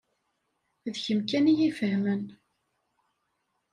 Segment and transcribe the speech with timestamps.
[0.93, 2.23] D kemm kan i y-ifehmen.